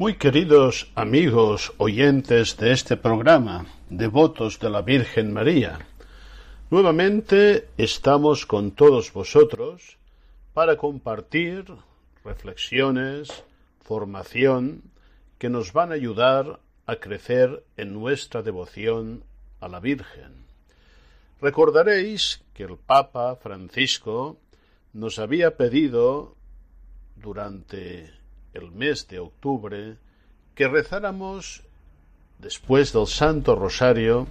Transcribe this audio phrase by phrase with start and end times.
[0.00, 5.78] Muy queridos amigos oyentes de este programa, devotos de la Virgen María,
[6.70, 9.98] nuevamente estamos con todos vosotros
[10.54, 11.66] para compartir
[12.24, 13.44] reflexiones,
[13.82, 14.84] formación
[15.36, 19.22] que nos van a ayudar a crecer en nuestra devoción
[19.60, 20.46] a la Virgen.
[21.42, 24.38] Recordaréis que el Papa Francisco
[24.94, 26.36] nos había pedido
[27.16, 28.18] durante
[28.54, 29.96] el mes de octubre
[30.54, 31.62] que rezáramos
[32.38, 34.26] después del Santo Rosario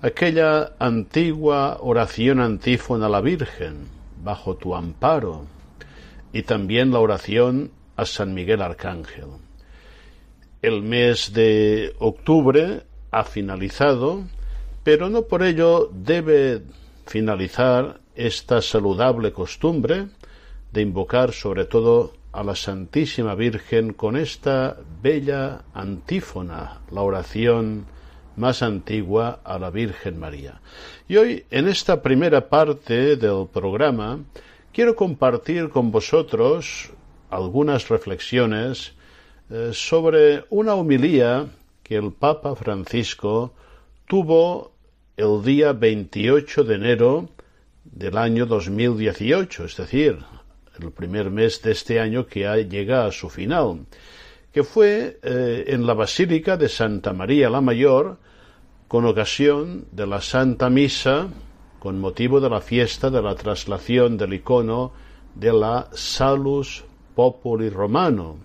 [0.00, 3.86] aquella antigua oración antífona a la Virgen,
[4.22, 5.46] bajo tu amparo,
[6.32, 9.28] y también la oración a San Miguel Arcángel.
[10.60, 14.24] El mes de octubre ha finalizado,
[14.82, 16.62] pero no por ello debe
[17.06, 20.08] finalizar esta saludable costumbre
[20.72, 27.86] de invocar sobre todo a la Santísima Virgen con esta bella antífona, la oración
[28.36, 30.60] más antigua a la Virgen María.
[31.08, 34.20] Y hoy, en esta primera parte del programa,
[34.72, 36.90] quiero compartir con vosotros
[37.28, 38.94] algunas reflexiones
[39.50, 41.46] eh, sobre una homilía
[41.82, 43.52] que el Papa Francisco
[44.06, 44.72] tuvo
[45.16, 47.28] el día 28 de enero
[47.84, 50.18] del año 2018, es decir,
[50.80, 53.86] el primer mes de este año que llega a su final,
[54.52, 58.18] que fue eh, en la Basílica de Santa María la Mayor,
[58.88, 61.28] con ocasión de la Santa Misa,
[61.78, 64.92] con motivo de la fiesta de la traslación del icono
[65.34, 66.84] de la Salus
[67.14, 68.36] Populi Romano,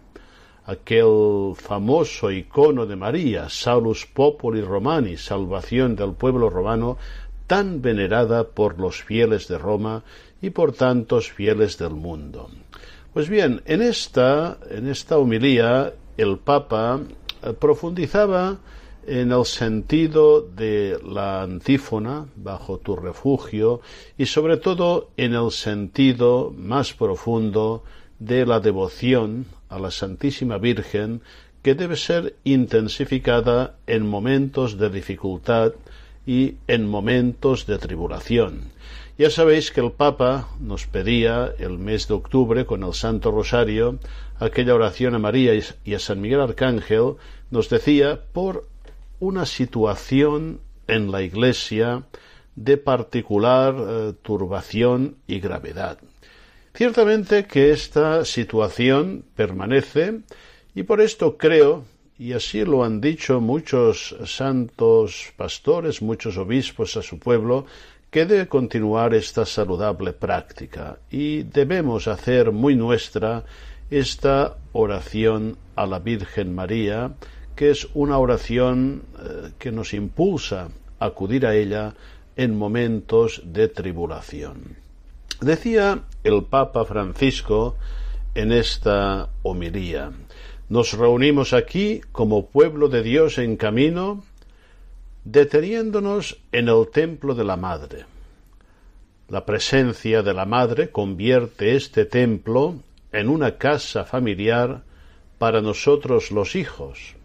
[0.66, 6.98] aquel famoso icono de María, Salus Populi Romani, salvación del pueblo romano,
[7.46, 10.04] tan venerada por los fieles de Roma
[10.42, 12.50] y por tantos fieles del mundo.
[13.14, 17.00] Pues bien, en esta, en esta homilía el Papa
[17.42, 18.58] eh, profundizaba
[19.08, 23.80] en el sentido de la antífona, bajo tu refugio,
[24.18, 27.84] y sobre todo en el sentido más profundo
[28.20, 31.22] de la devoción a la Santísima Virgen,
[31.64, 35.74] que debe ser intensificada en momentos de dificultad
[36.26, 38.72] y en momentos de tribulación.
[39.18, 43.98] Ya sabéis que el Papa nos pedía el mes de octubre con el Santo Rosario,
[44.40, 47.16] aquella oración a María y a San Miguel Arcángel,
[47.50, 48.68] nos decía por
[49.20, 52.04] una situación en la Iglesia
[52.56, 55.98] de particular eh, turbación y gravedad.
[56.76, 60.22] Ciertamente que esta situación permanece
[60.76, 61.86] y por esto creo,
[62.20, 67.66] y así lo han dicho muchos santos pastores, muchos obispos a su pueblo,
[68.10, 73.44] que debe continuar esta saludable práctica y debemos hacer muy nuestra
[73.90, 77.14] esta oración a la Virgen María,
[77.56, 80.70] que es una oración eh, que nos impulsa
[81.00, 81.96] a acudir a ella
[82.36, 84.78] en momentos de tribulación.
[85.42, 87.76] Decía el Papa Francisco
[88.36, 90.12] en esta homilía,
[90.70, 94.24] nos reunimos aquí como pueblo de Dios en camino,
[95.30, 98.06] deteniéndonos en el templo de la Madre.
[99.28, 102.76] La presencia de la Madre convierte este templo
[103.12, 104.84] en una casa familiar
[105.38, 107.16] para nosotros los hijos,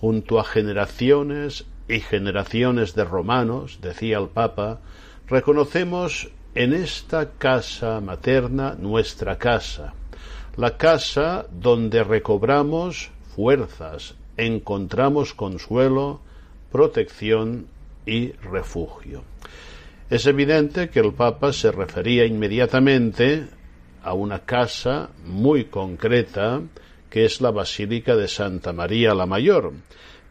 [0.00, 4.80] junto a generaciones y generaciones de romanos, decía el Papa,
[5.28, 9.92] reconocemos en esta casa materna nuestra casa,
[10.56, 16.22] la casa donde recobramos fuerzas, encontramos consuelo,
[16.70, 17.66] protección
[18.06, 19.22] y refugio.
[20.08, 23.46] Es evidente que el Papa se refería inmediatamente
[24.02, 26.62] a una casa muy concreta
[27.10, 29.72] que es la Basílica de Santa María la Mayor,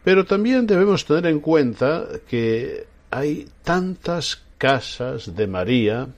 [0.02, 6.08] Pero también debemos tener en cuenta que hay tantas casas de María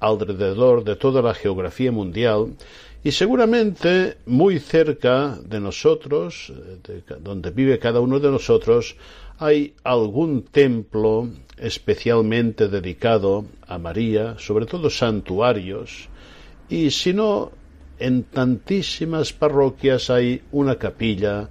[0.00, 2.56] alrededor de toda la geografía mundial
[3.04, 6.52] y seguramente muy cerca de nosotros,
[6.82, 8.96] de donde vive cada uno de nosotros,
[9.42, 11.28] hay algún templo
[11.58, 16.08] especialmente dedicado a María, sobre todo santuarios,
[16.68, 17.50] y si no,
[17.98, 21.48] en tantísimas parroquias hay una capilla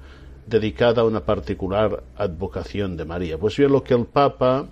[0.47, 3.37] dedicada a una particular advocación de María.
[3.37, 4.67] Pues bien, lo que el Papa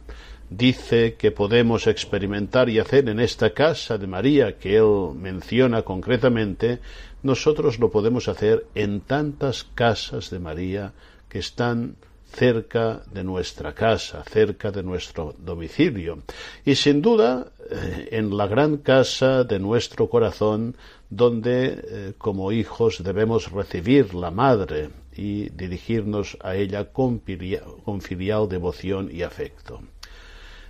[0.50, 6.80] dice que podemos experimentar y hacer en esta casa de María que él menciona concretamente,
[7.21, 10.94] nosotros lo podemos hacer en tantas casas de María
[11.27, 11.95] que están
[12.31, 16.23] cerca de nuestra casa, cerca de nuestro domicilio.
[16.63, 20.75] Y sin duda, eh, en la gran casa de nuestro corazón,
[21.09, 29.09] donde eh, como hijos debemos recibir la Madre y dirigirnos a ella con filial devoción
[29.11, 29.81] y afecto.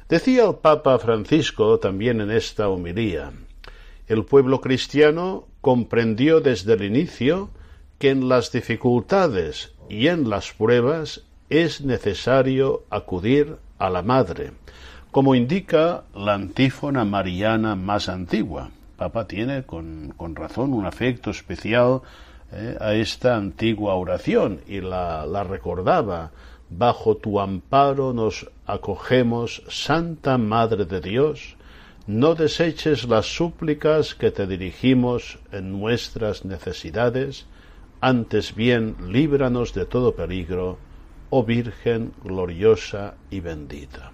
[0.07, 3.31] Decía el Papa Francisco también en esta homilía,
[4.07, 7.51] el pueblo cristiano comprendió desde el inicio
[8.00, 14.51] que en las dificultades y en las pruebas es necesario acudir a la Madre,
[15.12, 18.69] como indica la antífona mariana más antigua.
[18.98, 22.01] Papa tiene con, razón un afecto especial
[22.51, 26.31] eh, a esta antigua oración y la, la recordaba
[26.72, 31.56] Bajo tu amparo nos acogemos, Santa Madre de Dios,
[32.06, 37.48] no deseches las súplicas que te dirigimos en nuestras necesidades,
[38.01, 40.78] antes bien líbranos de todo peligro,
[41.29, 44.11] oh Virgen gloriosa y bendita.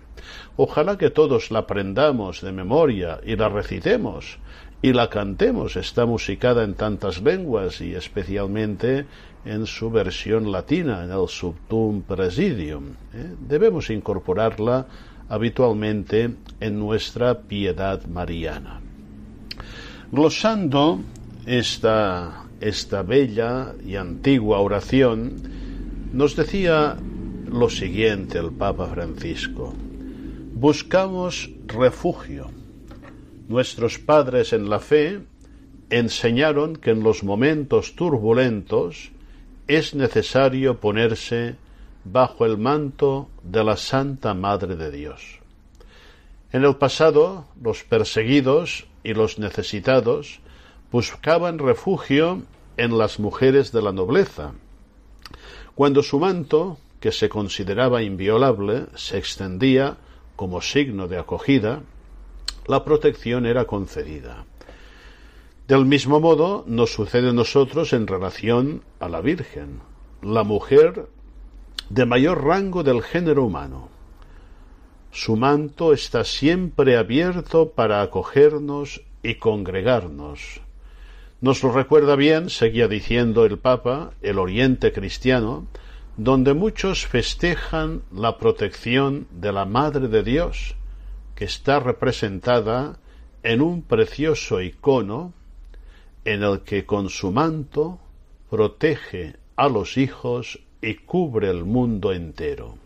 [0.57, 4.39] Ojalá que todos la aprendamos de memoria y la recitemos
[4.81, 5.75] y la cantemos.
[5.75, 9.05] Está musicada en tantas lenguas y especialmente
[9.45, 12.89] en su versión latina, en el Subtum Presidium.
[13.13, 13.35] ¿eh?
[13.39, 14.87] Debemos incorporarla
[15.29, 18.81] habitualmente en nuestra piedad mariana.
[20.11, 20.99] Glosando
[21.45, 25.64] esta, esta bella y antigua oración,
[26.15, 26.95] nos decía
[27.45, 29.73] lo siguiente el Papa Francisco.
[30.53, 32.51] Buscamos refugio.
[33.49, 35.19] Nuestros padres en la fe
[35.89, 39.11] enseñaron que en los momentos turbulentos
[39.67, 41.57] es necesario ponerse
[42.05, 45.39] bajo el manto de la Santa Madre de Dios.
[46.53, 50.39] En el pasado, los perseguidos y los necesitados
[50.93, 52.41] buscaban refugio
[52.77, 54.53] en las mujeres de la nobleza.
[55.75, 59.97] Cuando su manto, que se consideraba inviolable, se extendía
[60.37, 61.81] como signo de acogida,
[62.65, 64.45] la protección era concedida.
[65.67, 69.81] Del mismo modo nos sucede a nosotros en relación a la Virgen,
[70.21, 71.07] la mujer
[71.89, 73.89] de mayor rango del género humano.
[75.11, 80.61] Su manto está siempre abierto para acogernos y congregarnos.
[81.45, 85.67] Nos lo recuerda bien, seguía diciendo el Papa, el Oriente cristiano,
[86.17, 90.75] donde muchos festejan la protección de la Madre de Dios,
[91.35, 92.97] que está representada
[93.43, 95.33] en un precioso icono
[96.23, 97.99] en el que con su manto
[98.49, 102.79] protege a los hijos y cubre el mundo entero.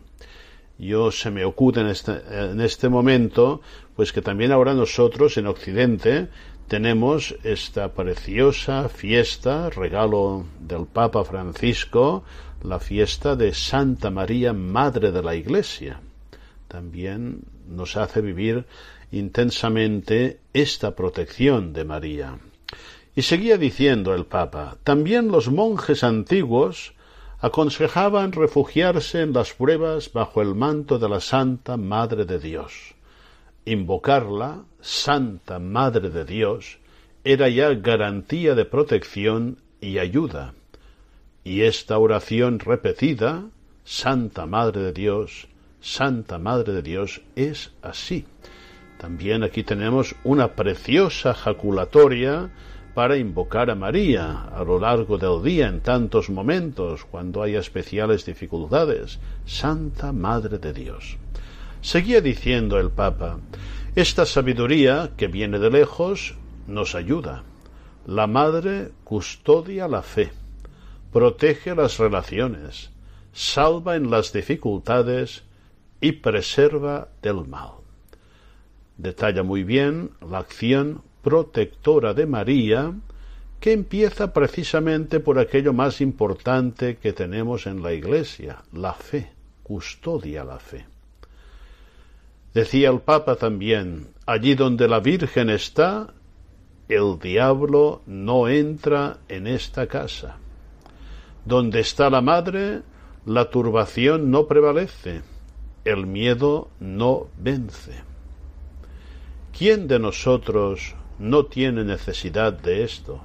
[0.77, 3.62] Yo se me ocurre en este, en este momento,
[3.95, 6.27] pues que también ahora nosotros en Occidente
[6.69, 12.23] tenemos esta preciosa fiesta, regalo del Papa Francisco,
[12.61, 15.99] la fiesta de Santa María, Madre de la Iglesia.
[16.67, 18.65] También nos hace vivir
[19.11, 22.38] intensamente esta protección de María.
[23.15, 26.93] Y seguía diciendo el Papa, también los monjes antiguos
[27.39, 32.93] aconsejaban refugiarse en las pruebas bajo el manto de la Santa Madre de Dios.
[33.69, 36.79] Invocarla, Santa Madre de Dios,
[37.23, 40.55] era ya garantía de protección y ayuda.
[41.43, 43.45] Y esta oración repetida,
[43.83, 45.47] Santa Madre de Dios,
[45.81, 48.25] Santa Madre de Dios, es así.
[48.97, 52.49] También aquí tenemos una preciosa jaculatoria
[52.95, 58.25] para invocar a María a lo largo del día en tantos momentos cuando haya especiales
[58.25, 59.19] dificultades.
[59.45, 61.19] Santa Madre de Dios.
[61.81, 63.39] Seguía diciendo el Papa,
[63.95, 66.36] esta sabiduría que viene de lejos
[66.67, 67.43] nos ayuda.
[68.05, 70.31] La Madre custodia la fe,
[71.13, 72.91] protege las relaciones,
[73.31, 75.43] salva en las dificultades
[76.01, 77.71] y preserva del mal.
[78.98, 82.93] Detalla muy bien la acción protectora de María
[83.62, 89.31] que empieza precisamente por aquello más importante que tenemos en la Iglesia, la fe,
[89.63, 90.86] custodia la fe.
[92.53, 96.13] Decía el Papa también, allí donde la Virgen está,
[96.88, 100.38] el diablo no entra en esta casa.
[101.46, 102.82] Donde está la Madre,
[103.25, 105.22] la turbación no prevalece,
[105.86, 108.01] el miedo no vence.
[109.56, 113.22] ¿Quién de nosotros no tiene necesidad de esto?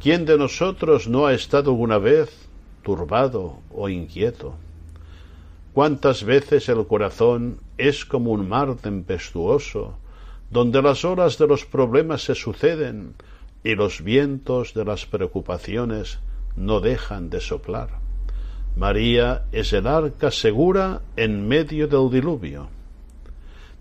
[0.00, 2.48] ¿Quién de nosotros no ha estado alguna vez
[2.82, 4.54] turbado o inquieto?
[5.78, 9.96] ¿Cuántas veces el corazón es como un mar tempestuoso,
[10.50, 13.14] donde las olas de los problemas se suceden
[13.62, 16.18] y los vientos de las preocupaciones
[16.56, 17.90] no dejan de soplar?
[18.74, 22.70] María es el arca segura en medio del diluvio.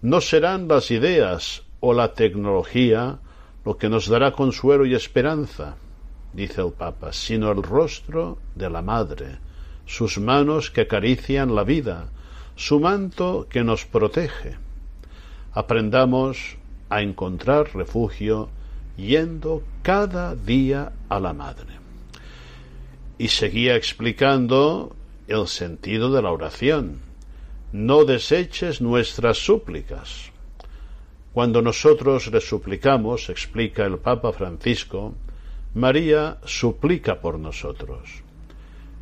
[0.03, 3.17] No serán las ideas o la tecnología
[3.65, 5.77] lo que nos dará consuelo y esperanza
[6.31, 9.39] dice el Papa, sino el rostro de la Madre,
[9.88, 12.10] sus manos que acarician la vida,
[12.56, 14.58] su manto que nos protege.
[15.53, 16.58] Aprendamos
[16.89, 18.50] a encontrar refugio
[18.98, 21.77] yendo cada día a la Madre.
[23.17, 24.96] Y seguía explicando
[25.27, 27.00] el sentido de la oración.
[27.72, 30.32] No deseches nuestras súplicas.
[31.34, 35.13] Cuando nosotros le suplicamos, explica el Papa Francisco,
[35.74, 38.26] María suplica por nosotros.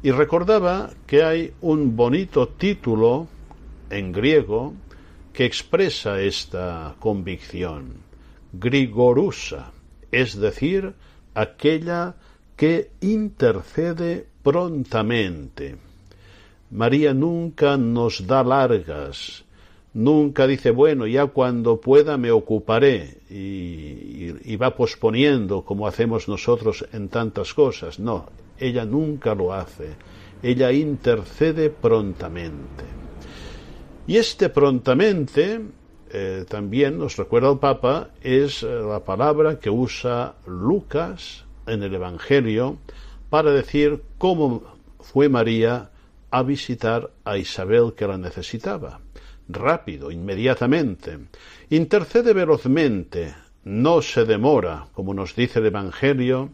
[0.03, 3.27] Y recordaba que hay un bonito título
[3.89, 4.73] en griego
[5.33, 7.97] que expresa esta convicción,
[8.53, 9.71] Grigorusa,
[10.11, 10.93] es decir,
[11.33, 12.15] aquella
[12.55, 15.75] que intercede prontamente.
[16.71, 19.43] María nunca nos da largas,
[19.93, 27.09] nunca dice, bueno, ya cuando pueda me ocuparé y, va posponiendo como hacemos nosotros en
[27.09, 27.99] tantas cosas.
[27.99, 28.25] No,
[28.59, 29.95] ella nunca lo hace.
[30.41, 32.83] Ella intercede prontamente.
[34.07, 35.61] Y este prontamente,
[36.11, 41.95] eh, también nos recuerda el Papa, es eh, la palabra que usa Lucas en el
[41.95, 42.77] Evangelio
[43.29, 44.63] para decir cómo
[44.99, 45.89] fue María
[46.29, 48.99] a visitar a Isabel que la necesitaba
[49.47, 51.19] rápido, inmediatamente.
[51.69, 56.51] Intercede velozmente, no se demora, como nos dice el Evangelio,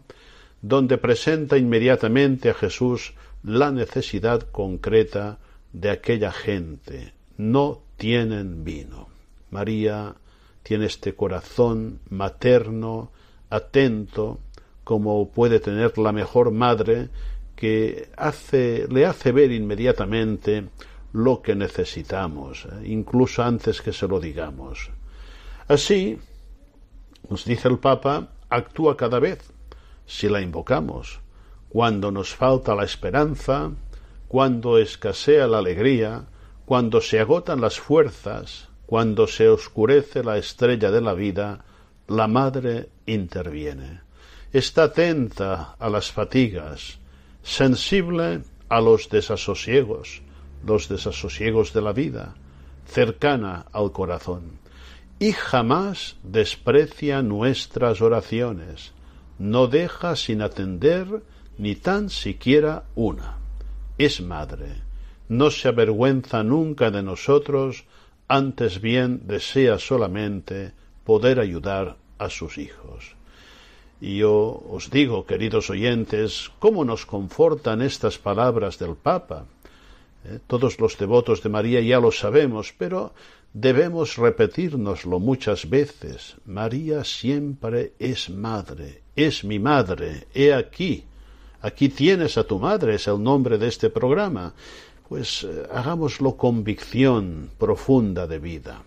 [0.62, 5.38] donde presenta inmediatamente a Jesús la necesidad concreta
[5.72, 7.12] de aquella gente.
[7.36, 9.08] No tienen vino.
[9.50, 10.14] María
[10.62, 13.10] tiene este corazón materno,
[13.50, 14.38] atento,
[14.84, 17.08] como puede tener la mejor madre,
[17.56, 20.68] que hace, le hace ver inmediatamente
[21.12, 24.90] lo que necesitamos, incluso antes que se lo digamos.
[25.68, 26.18] Así,
[27.28, 29.52] nos dice el Papa, actúa cada vez,
[30.06, 31.20] si la invocamos,
[31.68, 33.70] cuando nos falta la esperanza,
[34.28, 36.26] cuando escasea la alegría,
[36.64, 41.64] cuando se agotan las fuerzas, cuando se oscurece la estrella de la vida,
[42.08, 44.00] la Madre interviene.
[44.52, 46.98] Está atenta a las fatigas,
[47.42, 50.22] sensible a los desasosiegos,
[50.66, 52.34] los desasosiegos de la vida,
[52.86, 54.58] cercana al corazón,
[55.18, 58.92] y jamás desprecia nuestras oraciones,
[59.38, 61.22] no deja sin atender
[61.58, 63.38] ni tan siquiera una.
[63.98, 64.82] Es madre,
[65.28, 67.84] no se avergüenza nunca de nosotros,
[68.28, 70.72] antes bien desea solamente
[71.04, 73.16] poder ayudar a sus hijos.
[74.00, 79.46] Y yo os digo, queridos oyentes, cómo nos confortan estas palabras del Papa,
[80.24, 83.12] eh, todos los devotos de María ya lo sabemos, pero
[83.52, 86.36] debemos repetírnoslo muchas veces.
[86.46, 91.04] María siempre es madre, es mi madre, he aquí.
[91.60, 94.54] Aquí tienes a tu madre, es el nombre de este programa.
[95.08, 98.82] Pues eh, hagámoslo convicción profunda de vida.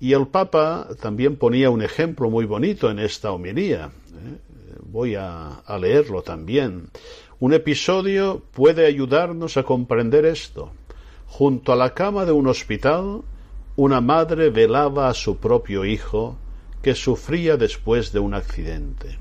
[0.00, 3.86] Y el Papa también ponía un ejemplo muy bonito en esta homilía.
[3.86, 6.88] Eh, voy a leerlo también.
[7.40, 10.72] Un episodio puede ayudarnos a comprender esto.
[11.26, 13.22] Junto a la cama de un hospital,
[13.78, 16.36] una madre velaba a su propio hijo
[16.82, 19.20] que sufría después de un accidente.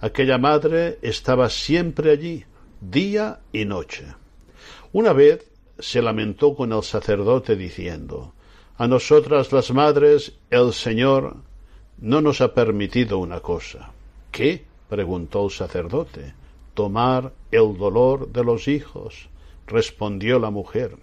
[0.00, 2.44] Aquella madre estaba siempre allí,
[2.80, 4.06] día y noche.
[4.92, 5.48] Una vez
[5.78, 8.34] se lamentó con el sacerdote diciendo
[8.78, 11.36] A nosotras las madres el Señor
[11.98, 13.92] no nos ha permitido una cosa.
[14.32, 14.64] ¿Qué?
[14.88, 16.34] preguntó el sacerdote
[16.74, 19.28] tomar el dolor de los hijos,
[19.68, 20.96] respondió la mujer.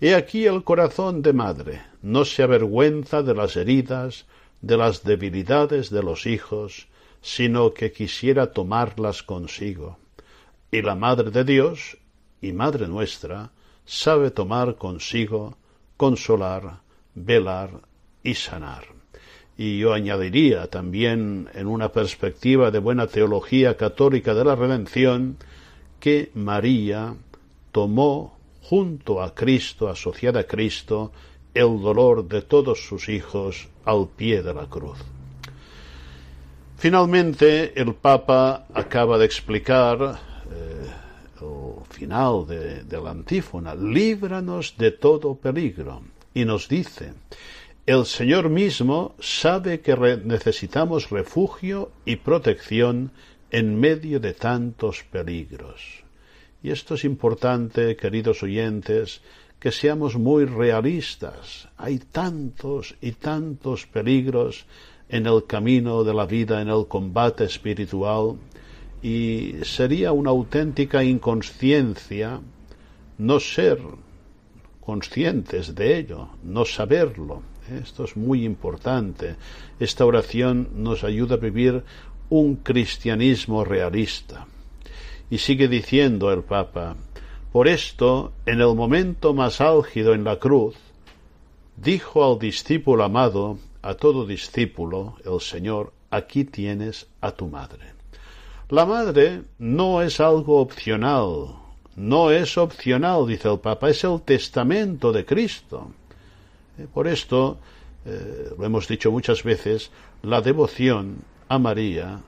[0.00, 4.26] He aquí el corazón de madre, no se avergüenza de las heridas,
[4.60, 6.88] de las debilidades de los hijos,
[7.22, 9.98] sino que quisiera tomarlas consigo.
[10.70, 11.98] Y la Madre de Dios
[12.40, 13.50] y Madre nuestra
[13.84, 15.56] sabe tomar consigo,
[15.96, 16.80] consolar,
[17.14, 17.70] velar
[18.22, 18.84] y sanar.
[19.58, 25.36] Y yo añadiría también, en una perspectiva de buena teología católica de la redención,
[25.98, 27.14] que María
[27.72, 28.38] tomó
[28.70, 31.10] junto a Cristo, asociada a Cristo,
[31.52, 34.98] el dolor de todos sus hijos al pie de la cruz.
[36.76, 40.20] Finalmente, el Papa acaba de explicar
[40.52, 40.86] eh,
[41.40, 47.14] el final de, de la antífona, líbranos de todo peligro, y nos dice,
[47.86, 53.10] el Señor mismo sabe que necesitamos refugio y protección
[53.50, 56.04] en medio de tantos peligros.
[56.62, 59.22] Y esto es importante, queridos oyentes,
[59.58, 61.68] que seamos muy realistas.
[61.76, 64.66] Hay tantos y tantos peligros
[65.08, 68.36] en el camino de la vida, en el combate espiritual,
[69.02, 72.40] y sería una auténtica inconsciencia
[73.18, 73.78] no ser
[74.80, 77.42] conscientes de ello, no saberlo.
[77.82, 79.36] Esto es muy importante.
[79.78, 81.84] Esta oración nos ayuda a vivir
[82.30, 84.46] un cristianismo realista.
[85.30, 86.96] Y sigue diciendo el Papa,
[87.52, 90.76] por esto, en el momento más álgido en la cruz,
[91.76, 97.94] dijo al discípulo amado, a todo discípulo, el Señor, aquí tienes a tu madre.
[98.68, 101.56] La madre no es algo opcional,
[101.96, 105.90] no es opcional, dice el Papa, es el testamento de Cristo.
[106.78, 107.58] Eh, por esto,
[108.04, 109.90] eh, lo hemos dicho muchas veces,
[110.22, 111.18] la devoción
[111.48, 112.20] a María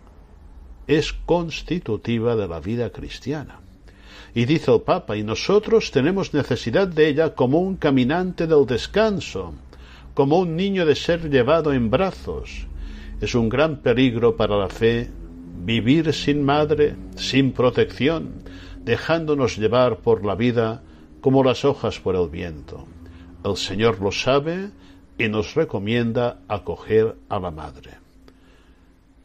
[0.96, 3.61] es constitutiva de la vida cristiana.
[4.34, 9.55] Y dice el Papa, y nosotros tenemos necesidad de ella como un caminante del descanso,
[10.14, 12.66] como un niño de ser llevado en brazos.
[13.20, 15.11] Es un gran peligro para la fe
[15.64, 18.42] vivir sin madre, sin protección,
[18.85, 20.83] dejándonos llevar por la vida
[21.20, 22.87] como las hojas por el viento.
[23.44, 24.70] El Señor lo sabe
[25.18, 28.01] y nos recomienda acoger a la madre.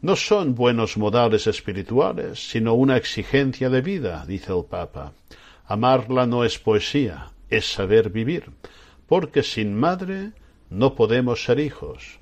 [0.01, 5.13] No son buenos modales espirituales, sino una exigencia de vida, dice el Papa.
[5.65, 8.51] Amarla no es poesía, es saber vivir,
[9.07, 10.33] porque sin madre
[10.69, 12.19] no podemos ser hijos,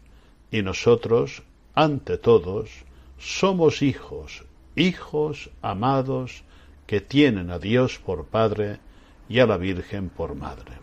[0.51, 2.69] y nosotros, ante todos,
[3.17, 4.45] somos hijos,
[4.77, 6.43] hijos amados
[6.87, 8.79] que tienen a Dios por Padre
[9.27, 10.73] y a la Virgen por Madre.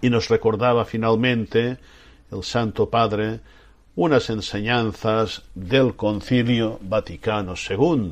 [0.00, 1.78] Y nos recordaba finalmente
[2.32, 3.40] el Santo Padre
[3.96, 8.10] unas enseñanzas del Concilio Vaticano II.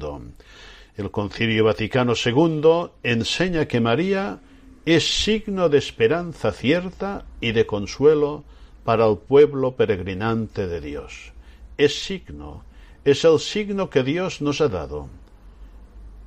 [0.97, 4.41] El Concilio Vaticano II enseña que María
[4.85, 8.45] es signo de esperanza cierta y de consuelo
[8.85, 11.33] para el pueblo peregrinante de Dios.
[11.77, 12.65] Es signo,
[13.05, 15.09] es el signo que Dios nos ha dado.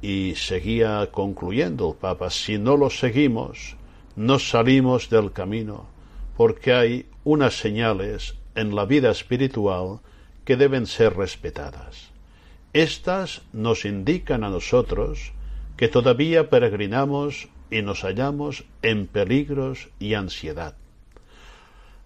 [0.02, 3.76] Y seguía concluyendo el Papa, si no lo seguimos,
[4.16, 5.88] no salimos del camino,
[6.38, 10.00] porque hay unas señales en la vida espiritual
[10.46, 12.12] que deben ser respetadas.
[12.74, 15.34] Estas nos indican a nosotros
[15.78, 20.76] que todavía peregrinamos y nos hallamos en peligros y ansiedad.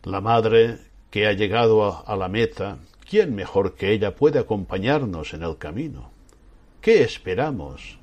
[0.04, 0.78] La madre
[1.10, 2.78] que ha llegado a, la meta,
[3.10, 6.12] ¿quién mejor que ella puede acompañarnos en el camino?
[6.82, 7.98] ¿Qué esperamos?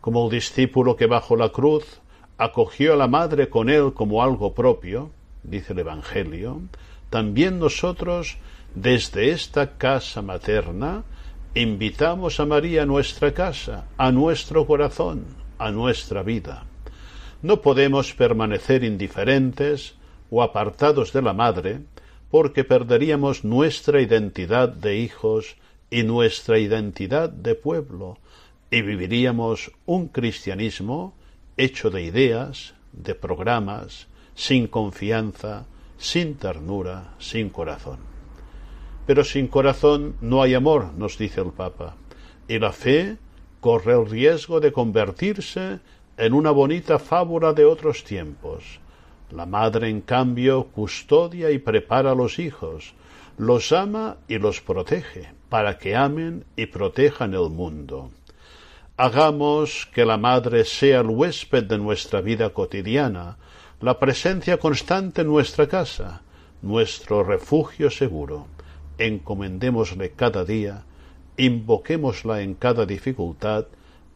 [0.00, 2.00] Como el discípulo que bajo la cruz
[2.38, 5.10] acogió a la madre con él como algo propio,
[5.42, 6.60] dice el Evangelio,
[7.10, 8.38] también nosotros,
[8.74, 11.02] desde esta casa materna,
[11.54, 15.24] invitamos a María a nuestra casa, a nuestro corazón,
[15.58, 16.64] a nuestra vida.
[17.42, 19.94] No podemos permanecer indiferentes
[20.30, 21.80] o apartados de la Madre,
[22.30, 25.56] porque perderíamos nuestra identidad de hijos
[25.90, 28.18] y nuestra identidad de pueblo,
[28.70, 31.14] y viviríamos un cristianismo
[31.56, 35.66] hecho de ideas, de programas, sin confianza,
[36.00, 37.98] sin ternura, sin corazón.
[39.06, 41.94] Pero sin corazón no hay amor, nos dice el Papa,
[42.48, 43.18] y la fe
[43.60, 45.80] corre el riesgo de convertirse
[46.16, 48.80] en una bonita fábula de otros tiempos.
[49.30, 52.94] La madre, en cambio, custodia y prepara a los hijos,
[53.36, 58.10] los ama y los protege, para que amen y protejan el mundo.
[58.96, 63.36] Hagamos que la madre sea el huésped de nuestra vida cotidiana,
[63.80, 66.22] la presencia constante en nuestra casa,
[66.62, 68.46] nuestro refugio seguro.
[68.98, 70.84] Encomendémosle cada día,
[71.38, 73.66] invoquémosla en cada dificultad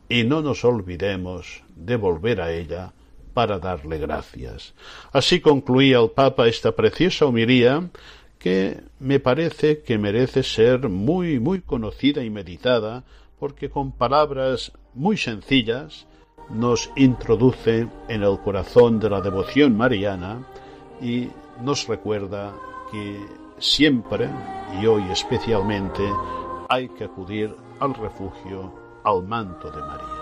[0.09, 2.93] y no nos olvidemos de volver a ella
[3.33, 4.75] para darle gracias.
[5.13, 7.89] Así concluía el Papa esta preciosa homilía
[8.39, 13.05] que me parece que merece ser muy, muy conocida y meditada,
[13.39, 16.07] porque con palabras muy sencillas
[16.51, 20.39] nos introduce en el corazón de la devoción mariana
[21.01, 21.29] y
[21.63, 22.53] nos recuerda
[22.91, 23.19] que
[23.59, 24.29] siempre,
[24.81, 26.03] y hoy especialmente,
[26.69, 28.73] hay que acudir al refugio,
[29.05, 30.14] al manto de María.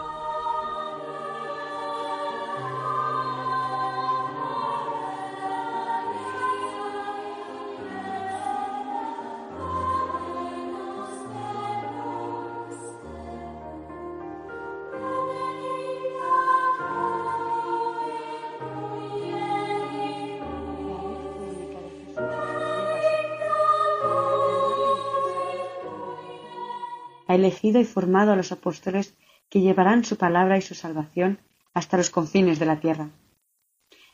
[27.42, 29.16] Elegido y formado a los apóstoles
[29.50, 31.40] que llevarán su palabra y su salvación
[31.74, 33.10] hasta los confines de la tierra.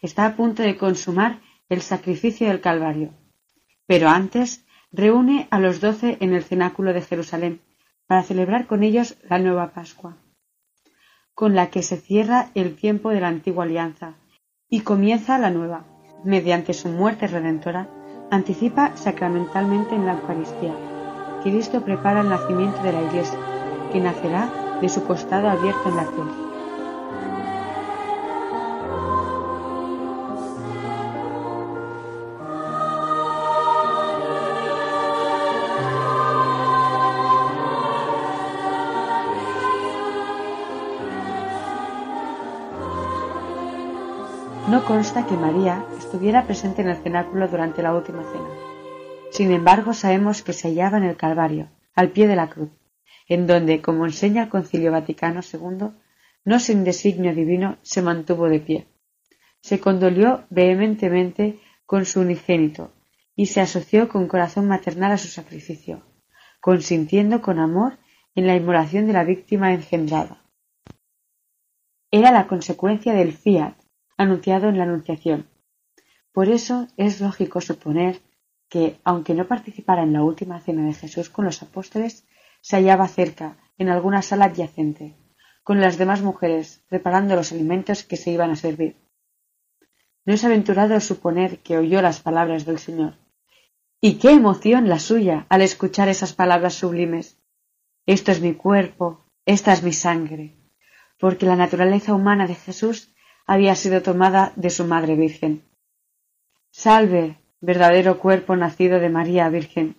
[0.00, 3.10] Está a punto de consumar el sacrificio del Calvario,
[3.86, 7.60] pero antes reúne a los doce en el cenáculo de Jerusalén
[8.06, 10.16] para celebrar con ellos la nueva Pascua,
[11.34, 14.14] con la que se cierra el tiempo de la antigua alianza
[14.68, 15.84] y comienza la nueva.
[16.24, 17.88] Mediante su muerte redentora,
[18.30, 20.97] anticipa sacramentalmente en la Eucaristía
[21.50, 23.38] Cristo prepara el nacimiento de la Iglesia,
[23.90, 24.50] que nacerá
[24.82, 26.30] de su costado abierto en la cruz.
[44.68, 48.67] No consta que María estuviera presente en el cenáculo durante la última cena.
[49.38, 52.70] Sin embargo, sabemos que se hallaba en el Calvario, al pie de la cruz,
[53.28, 55.90] en donde, como enseña el Concilio Vaticano II,
[56.44, 58.88] no sin designio divino se mantuvo de pie.
[59.60, 62.90] Se condolió vehementemente con su unigénito
[63.36, 66.02] y se asoció con corazón maternal a su sacrificio,
[66.60, 67.96] consintiendo con amor
[68.34, 70.42] en la inmolación de la víctima engendrada.
[72.10, 73.76] Era la consecuencia del fiat
[74.16, 75.46] anunciado en la Anunciación.
[76.32, 78.20] Por eso es lógico suponer
[78.68, 82.26] que, aunque no participara en la última cena de Jesús con los apóstoles,
[82.60, 85.16] se hallaba cerca, en alguna sala adyacente,
[85.62, 88.96] con las demás mujeres, preparando los alimentos que se iban a servir.
[90.24, 93.14] No es aventurado suponer que oyó las palabras del Señor.
[94.00, 97.38] Y qué emoción la suya al escuchar esas palabras sublimes.
[98.06, 100.56] Esto es mi cuerpo, esta es mi sangre,
[101.18, 103.14] porque la naturaleza humana de Jesús
[103.46, 105.64] había sido tomada de su Madre Virgen.
[106.70, 109.96] Salve, verdadero cuerpo nacido de María Virgen.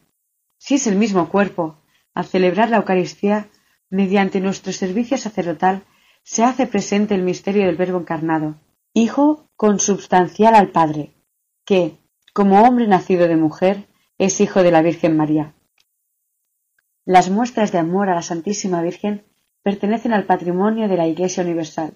[0.57, 1.77] Si es el mismo cuerpo,
[2.13, 3.49] al celebrar la Eucaristía,
[3.89, 5.83] mediante nuestro servicio sacerdotal,
[6.23, 8.55] se hace presente el misterio del Verbo encarnado,
[8.93, 11.13] Hijo consubstancial al Padre,
[11.63, 11.97] que,
[12.33, 13.85] como hombre nacido de mujer,
[14.17, 15.53] es hijo de la Virgen María.
[17.05, 19.23] Las muestras de amor a la Santísima Virgen
[19.63, 21.93] pertenecen al patrimonio de la Iglesia Universal,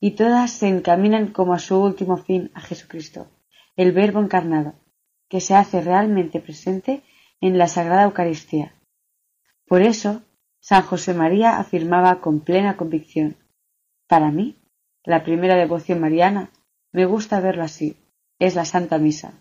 [0.00, 3.28] y todas se encaminan como a su último fin a Jesucristo,
[3.76, 4.74] el Verbo encarnado,
[5.34, 7.02] que se hace realmente presente
[7.40, 8.76] en la Sagrada Eucaristía.
[9.66, 10.22] Por eso,
[10.60, 13.36] San José María afirmaba con plena convicción
[14.06, 14.62] Para mí,
[15.02, 16.52] la primera devoción mariana,
[16.92, 17.96] me gusta verlo así,
[18.38, 19.32] es la Santa Misa.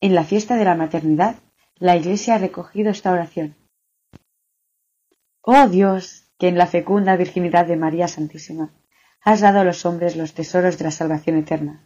[0.00, 1.36] En la fiesta de la maternidad,
[1.74, 3.56] la Iglesia ha recogido esta oración.
[5.42, 8.70] Oh Dios, que en la fecunda virginidad de María Santísima
[9.20, 11.84] has dado a los hombres los tesoros de la salvación eterna.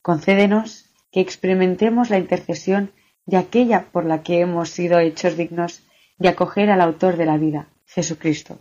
[0.00, 2.92] Concédenos que experimentemos la intercesión
[3.26, 5.82] de aquella por la que hemos sido hechos dignos
[6.18, 8.58] de acoger al autor de la vida, Jesucristo.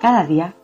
[0.00, 0.54] Cada día,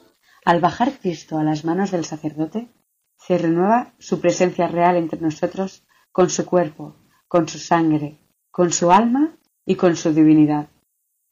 [0.44, 2.68] al bajar Cristo a las manos del sacerdote,
[3.16, 8.92] se renueva su presencia real entre nosotros con su cuerpo, con su sangre, con su
[8.92, 10.68] alma y con su divinidad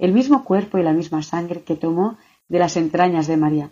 [0.03, 3.71] el mismo cuerpo y la misma sangre que tomó de las entrañas de María.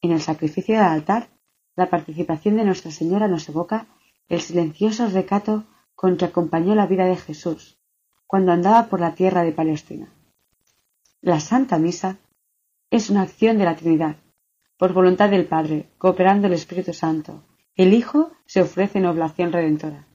[0.00, 1.28] En el sacrificio del altar,
[1.76, 3.86] la participación de Nuestra Señora nos evoca
[4.28, 5.62] el silencioso recato
[5.94, 7.78] con que acompañó la vida de Jesús
[8.26, 10.12] cuando andaba por la tierra de Palestina.
[11.20, 12.18] La Santa Misa
[12.90, 14.16] es una acción de la Trinidad,
[14.76, 17.44] por voluntad del Padre, cooperando el Espíritu Santo.
[17.76, 20.08] El Hijo se ofrece en oblación redentora.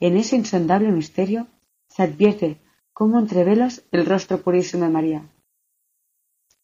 [0.00, 1.46] En ese insondable misterio
[1.88, 2.63] se advierte
[2.94, 5.28] como entre velos el rostro purísimo de María.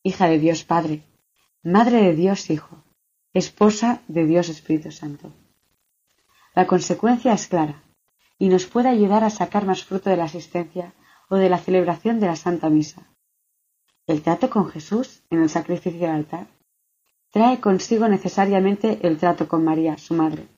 [0.05, 1.03] Hija de Dios Padre,
[1.63, 2.85] Madre de Dios Hijo,
[3.35, 5.33] esposa de Dios Espíritu Santo.
[6.55, 7.83] La consecuencia es clara
[8.39, 10.95] y nos puede ayudar a sacar más fruto de la asistencia
[11.29, 13.09] o de la celebración de la Santa Misa.
[14.07, 16.47] el trato con Jesús en el sacrificio del altar,
[17.31, 20.49] trae consigo necesariamente el trato con María, su madre.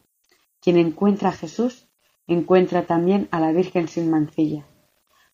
[0.60, 1.88] Quien encuentra a Jesús,
[2.26, 4.64] encuentra también a la Virgen sin mancilla,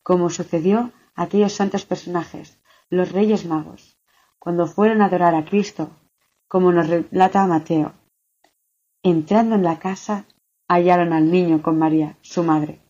[0.09, 3.99] como sucedió a aquellos santos personajes, los reyes magos,
[4.39, 5.91] cuando fueron a adorar a Cristo,
[6.49, 7.93] como nos relata Mateo.
[9.03, 10.25] Entrando en la casa,
[10.67, 12.81] hallaron al niño con María, su madre.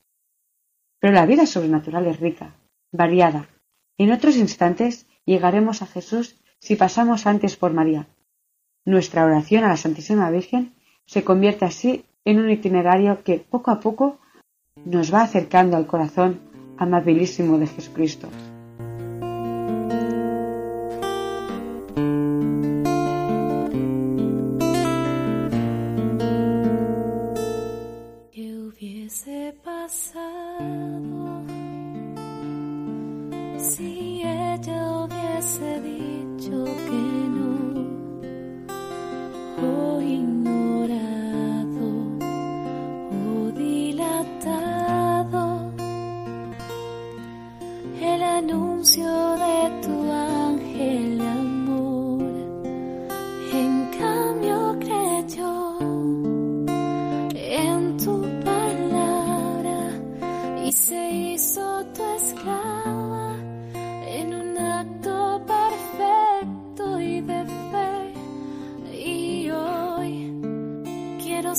[1.01, 2.55] Pero la vida sobrenatural es rica,
[2.93, 3.49] variada.
[3.97, 8.07] En otros instantes llegaremos a Jesús si pasamos antes por María.
[8.85, 10.73] Nuestra oración a la Santísima Virgen
[11.05, 14.21] se convierte así en un itinerario que poco a poco
[14.85, 16.48] nos va acercando al corazón
[16.79, 18.29] amabilísimo de Jesucristo.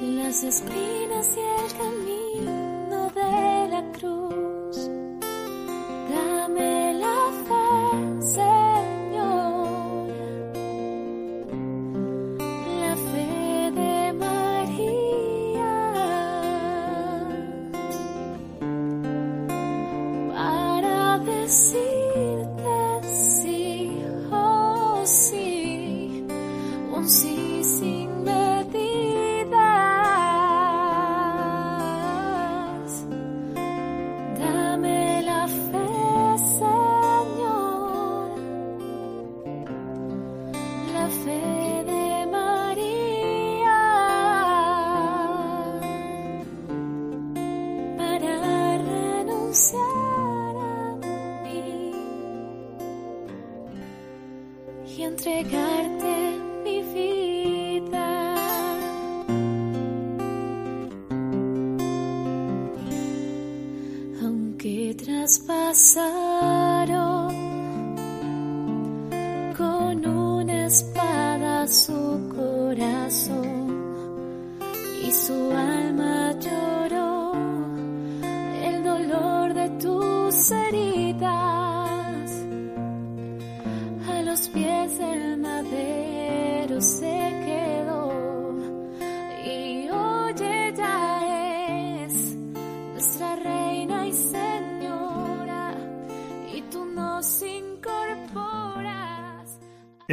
[0.00, 0.93] las espinas.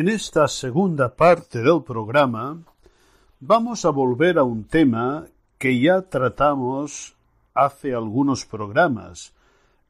[0.02, 2.58] En esta segunda parte del programa
[3.40, 5.28] vamos a volver a un tema
[5.60, 7.14] que ya tratamos
[7.54, 9.36] hace algunos programas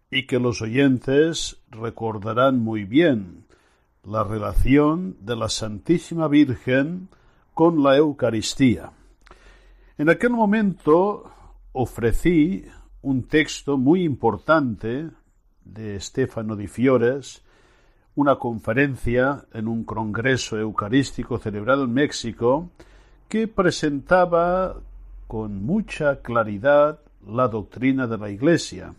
[0.10, 3.46] y que los oyentes recordarán muy bien,
[4.04, 7.08] la relación de la Santísima Virgen
[7.54, 8.92] con la Eucaristía.
[9.98, 11.32] En aquel momento
[11.72, 12.66] ofrecí
[13.02, 15.10] un texto muy importante
[15.64, 17.46] de Stefano di Fiores
[18.16, 22.70] una conferencia en un congreso eucarístico celebrado en México
[23.30, 24.76] que presentaba
[25.28, 28.94] con mucha claridad la doctrina de la Iglesia.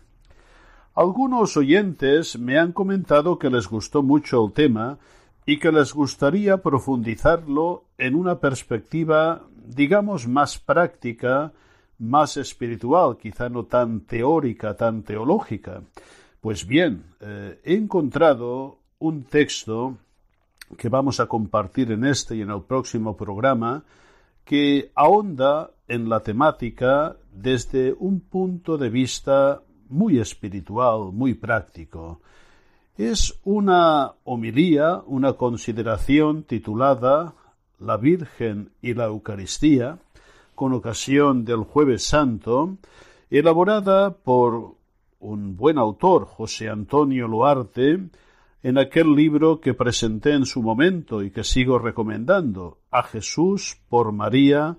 [0.95, 4.97] Algunos oyentes me han comentado que les gustó mucho el tema
[5.45, 11.51] y que les gustaría profundizarlo en una perspectiva, digamos, más práctica,
[11.99, 15.81] más espiritual, quizá no tan teórica, tan teológica.
[16.41, 19.97] Pues bien, eh, he encontrado un texto
[20.77, 23.83] que vamos a compartir en este y en el próximo programa
[24.45, 32.21] que ahonda en la temática desde un punto de vista muy espiritual, muy práctico.
[32.97, 37.33] Es una homilía, una consideración titulada
[37.79, 39.97] La Virgen y la Eucaristía,
[40.55, 42.77] con ocasión del Jueves Santo,
[43.29, 44.75] elaborada por
[45.19, 47.99] un buen autor, José Antonio Luarte,
[48.63, 54.13] en aquel libro que presenté en su momento y que sigo recomendando, A Jesús por
[54.13, 54.77] María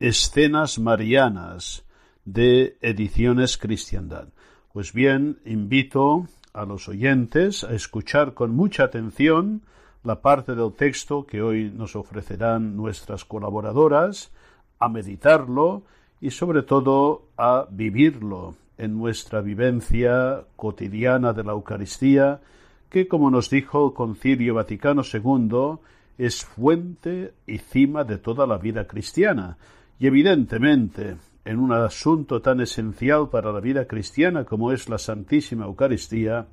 [0.00, 1.84] Escenas Marianas
[2.24, 4.28] de Ediciones Cristiandad.
[4.72, 9.62] Pues bien, invito a los oyentes a escuchar con mucha atención
[10.02, 14.32] la parte del texto que hoy nos ofrecerán nuestras colaboradoras,
[14.78, 15.82] a meditarlo
[16.22, 22.40] y sobre todo a vivirlo en nuestra vivencia cotidiana de la Eucaristía,
[22.88, 25.78] que, como nos dijo el Concilio Vaticano II,
[26.18, 29.56] es fuente y cima de toda la vida cristiana.
[29.98, 35.66] Y evidentemente, en un asunto tan esencial para la vida cristiana como es la Santísima
[35.66, 36.46] Eucaristía,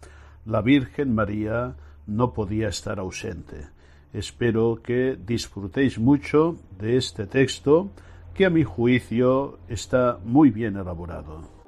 [0.45, 1.75] la Virgen María
[2.07, 3.67] no podía estar ausente.
[4.13, 7.89] Espero que disfrutéis mucho de este texto
[8.33, 11.62] que a mi juicio está muy bien elaborado.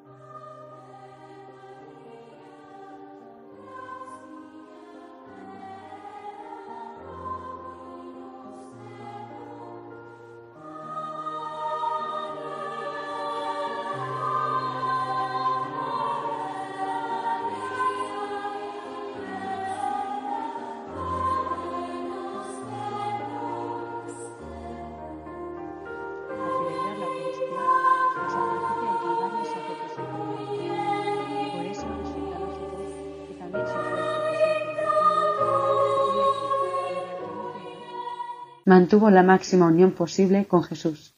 [38.85, 41.15] Mantuvo la máxima unión posible con Jesús,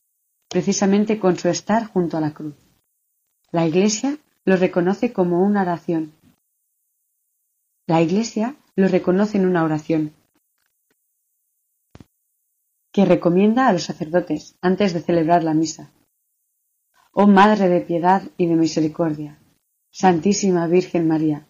[0.48, 2.56] precisamente con su estar junto a la cruz.
[3.52, 6.14] La Iglesia lo reconoce como una oración.
[7.86, 10.14] La Iglesia lo reconoce en una oración
[12.94, 15.92] que recomienda a los sacerdotes antes de celebrar la misa.
[17.12, 19.40] Oh Madre de piedad y de misericordia,
[19.92, 21.46] Santísima Virgen María,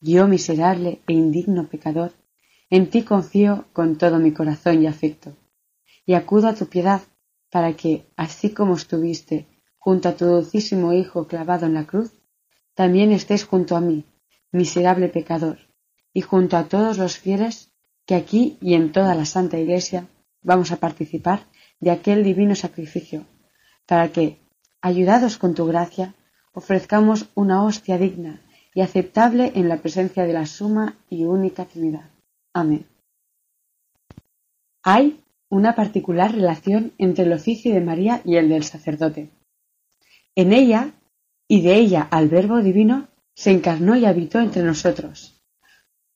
[0.00, 2.12] yo miserable e indigno pecador,
[2.70, 5.34] en ti confío con todo mi corazón y afecto,
[6.10, 7.02] y acudo a tu piedad
[7.52, 9.46] para que, así como estuviste
[9.78, 12.10] junto a tu dulcísimo Hijo clavado en la cruz,
[12.74, 14.04] también estés junto a mí,
[14.50, 15.58] miserable pecador,
[16.12, 17.70] y junto a todos los fieles
[18.06, 20.08] que aquí y en toda la Santa Iglesia
[20.42, 21.46] vamos a participar
[21.78, 23.24] de aquel divino sacrificio,
[23.86, 24.40] para que,
[24.80, 26.14] ayudados con tu gracia,
[26.52, 28.40] ofrezcamos una hostia digna
[28.74, 32.10] y aceptable en la presencia de la suma y única Trinidad.
[32.52, 32.84] Amén.
[35.50, 39.30] Una particular relación entre el oficio de María y el del sacerdote.
[40.34, 40.94] En ella,
[41.46, 45.42] y de ella al Verbo Divino, se encarnó y habitó entre nosotros.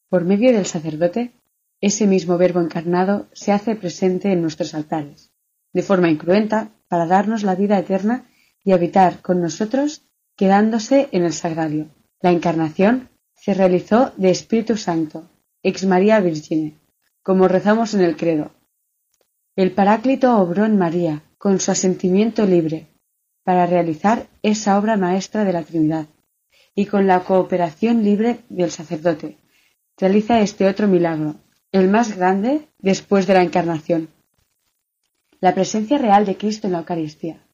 [0.08, 1.32] Por medio del sacerdote,
[1.80, 5.32] ese mismo Verbo encarnado se hace presente en nuestros altares,
[5.72, 8.26] de forma incruenta, para darnos la vida eterna
[8.62, 11.88] y habitar con nosotros, quedándose en el sagrario.
[12.20, 15.28] La encarnación se realizó de Espíritu Santo,
[15.62, 16.78] ex María Virgine,
[17.22, 18.52] como rezamos en el credo.
[19.56, 22.88] El Paráclito obró en María, con su asentimiento libre,
[23.44, 26.06] para realizar esa obra maestra de la Trinidad,
[26.74, 29.38] y con la cooperación libre del sacerdote,
[29.96, 31.36] realiza este otro milagro,
[31.70, 34.08] el más grande después de la encarnación,
[35.38, 37.46] la presencia real de Cristo en la Eucaristía.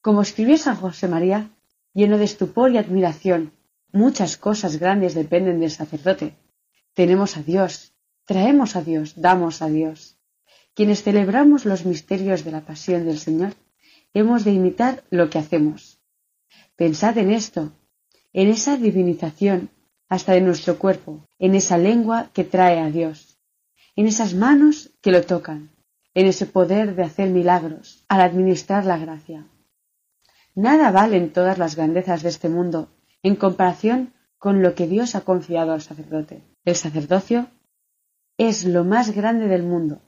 [0.00, 1.48] Como escribió San José María,
[1.94, 3.52] lleno de estupor y admiración,
[3.92, 6.34] muchas cosas grandes dependen del sacerdote,
[6.94, 7.92] tenemos a Dios,
[8.24, 10.17] traemos a Dios, damos a Dios.
[10.78, 13.54] Quienes celebramos los misterios de la pasión del Señor,
[14.14, 15.98] hemos de imitar lo que hacemos.
[16.76, 17.72] Pensad en esto,
[18.32, 19.70] en esa divinización
[20.08, 23.40] hasta de nuestro cuerpo, en esa lengua que trae a Dios,
[23.96, 25.72] en esas manos que lo tocan,
[26.14, 29.48] en ese poder de hacer milagros al administrar la gracia.
[30.54, 32.88] Nada valen todas las grandezas de este mundo
[33.24, 36.44] en comparación con lo que Dios ha confiado al sacerdote.
[36.64, 37.48] El sacerdocio
[38.36, 40.02] es lo más grande del mundo.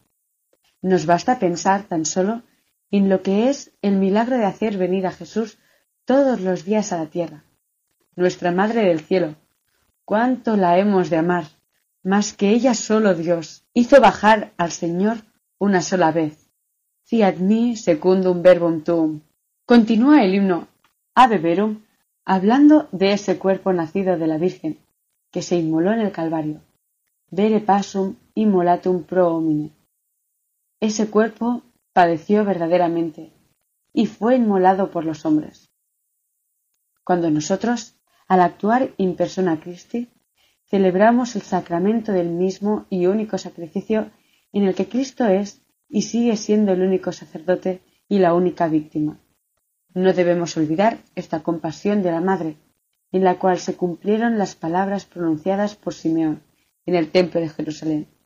[0.82, 2.42] Nos basta pensar tan solo
[2.90, 5.58] en lo que es el milagro de hacer venir a Jesús
[6.04, 7.44] todos los días a la tierra.
[8.16, 9.36] Nuestra Madre del Cielo,
[10.04, 11.44] cuánto la hemos de amar,
[12.02, 15.18] más que ella solo Dios, hizo bajar al Señor
[15.58, 16.50] una sola vez.
[17.04, 19.20] Fiat mi secundum verbum tuum.
[19.66, 20.68] Continúa el himno
[21.14, 21.82] Ave Verum
[22.24, 24.78] hablando de ese cuerpo nacido de la Virgen,
[25.30, 26.60] que se inmoló en el Calvario.
[27.30, 29.70] Vere pasum immolatum pro homine.
[30.80, 31.62] Ese cuerpo
[31.92, 33.32] padeció verdaderamente
[33.92, 35.70] y fue inmolado por los hombres.
[37.04, 37.96] Cuando nosotros,
[38.28, 40.08] al actuar in persona Christi,
[40.70, 44.10] celebramos el sacramento del mismo y único sacrificio
[44.52, 49.20] en el que Cristo es y sigue siendo el único sacerdote y la única víctima.
[49.92, 52.56] No debemos olvidar esta compasión de la Madre,
[53.12, 56.42] en la cual se cumplieron las palabras pronunciadas por Simeón
[56.86, 58.19] en el templo de Jerusalén.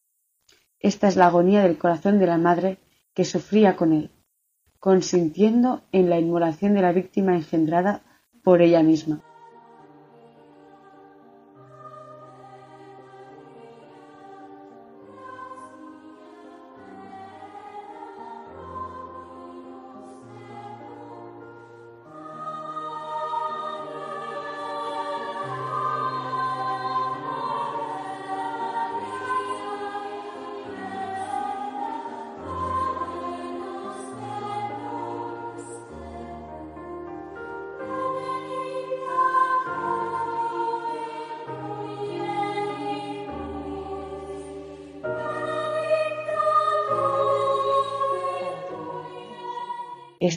[0.84, 2.76] Esta es la agonía del corazón de la madre
[3.14, 4.10] que sufría con él.
[4.78, 8.02] consintiendo en la inmolación de la víctima engendrada
[8.42, 9.22] por ella misma.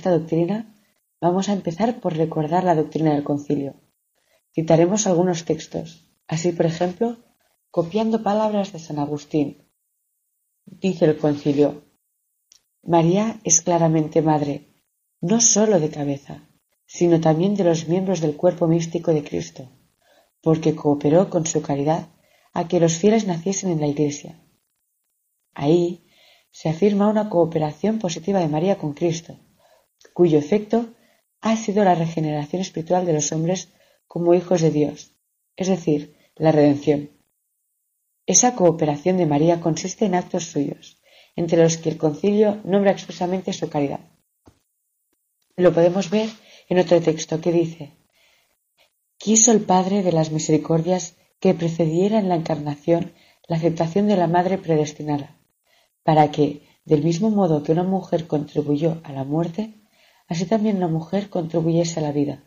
[0.10, 0.76] Doctrina,
[1.20, 3.76] vamos a empezar por recordar la doctrina del concilio.
[4.54, 7.18] Citaremos algunos textos, así por ejemplo,
[7.72, 9.70] copiando palabras de San Agustín.
[10.66, 11.84] Dice el concilio,
[12.84, 14.68] María es claramente madre,
[15.22, 16.48] no sólo de cabeza,
[16.86, 19.70] sino también de los miembros del cuerpo místico de Cristo,
[20.42, 22.08] porque cooperó con su caridad
[22.54, 24.42] a que los fieles naciesen en la Iglesia.
[25.54, 26.08] Ahí
[26.52, 29.38] se afirma una cooperación positiva de María con Cristo,
[30.18, 30.88] cuyo efecto
[31.42, 33.70] ha sido la regeneración espiritual de los hombres
[34.08, 35.12] como hijos de Dios,
[35.56, 37.12] es decir, la redención.
[38.26, 41.00] Esa cooperación de María consiste en actos suyos,
[41.36, 44.00] entre los que el concilio nombra expresamente su caridad.
[45.56, 46.30] Lo podemos ver
[46.68, 47.92] en otro texto que dice,
[49.20, 53.14] Quiso el Padre de las Misericordias que precediera en la encarnación
[53.48, 55.38] la aceptación de la Madre predestinada,
[56.02, 59.76] para que, del mismo modo que una mujer contribuyó a la muerte,
[60.28, 62.44] así también la mujer contribuyese a la vida.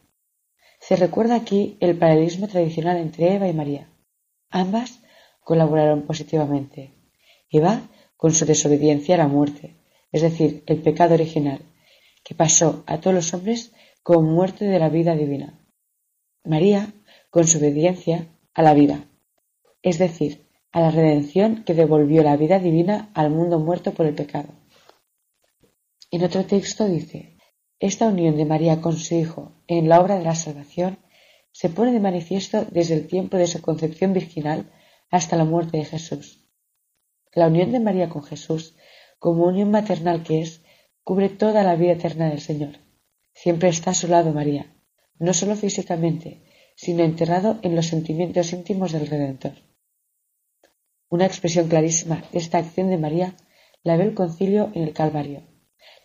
[0.80, 3.90] Se recuerda aquí el paralelismo tradicional entre Eva y María.
[4.48, 5.00] Ambas
[5.44, 6.94] colaboraron positivamente.
[7.50, 7.82] Eva
[8.16, 9.76] con su desobediencia a la muerte,
[10.12, 11.60] es decir, el pecado original,
[12.22, 13.72] que pasó a todos los hombres
[14.02, 15.58] como muerte de la vida divina.
[16.44, 16.92] María
[17.30, 19.04] con su obediencia a la vida,
[19.82, 24.14] es decir, a la redención que devolvió la vida divina al mundo muerto por el
[24.14, 24.48] pecado.
[26.10, 27.36] En otro texto dice,
[27.80, 30.98] esta unión de María con su Hijo en la obra de la salvación
[31.50, 34.70] se pone de manifiesto desde el tiempo de su concepción virginal
[35.10, 36.46] hasta la muerte de Jesús.
[37.32, 38.76] La unión de María con Jesús,
[39.18, 40.62] como unión maternal que es,
[41.04, 42.76] cubre toda la vida eterna del Señor.
[43.32, 44.76] Siempre está a su lado María,
[45.18, 46.42] no solo físicamente,
[46.76, 49.54] sino enterrado en los sentimientos íntimos del Redentor.
[51.08, 53.36] Una expresión clarísima de esta acción de María
[53.82, 55.49] la ve el concilio en el Calvario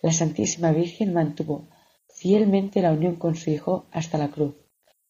[0.02, 1.70] la Santísima Virgen mantuvo
[2.08, 4.56] fielmente la unión con su Hijo hasta la cruz,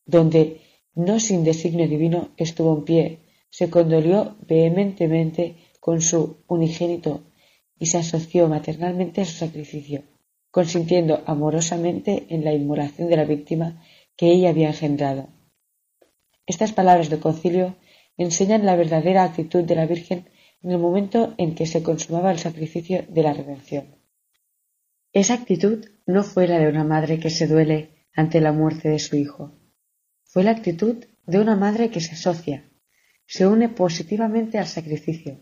[0.06, 0.62] donde,
[0.94, 7.24] no sin designio divino, estuvo en pie, se condolió vehementemente con su unigénito
[7.78, 10.04] y se asoció maternalmente a su sacrificio,
[10.52, 13.84] consintiendo amorosamente en la inmolación de la víctima
[14.16, 15.28] que ella había engendrado.
[16.46, 17.76] Estas palabras del concilio
[18.18, 20.30] enseñan la verdadera actitud de la Virgen
[20.64, 23.96] en el momento en que se consumaba el sacrificio de la redención.
[25.16, 29.00] Esa actitud no fue la de una madre que se duele ante la muerte de
[29.00, 29.58] su hijo.
[30.26, 32.70] Fue la actitud de una madre que se asocia,
[33.26, 35.40] se une positivamente al sacrificio,